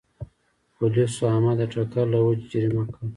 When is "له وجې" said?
2.13-2.45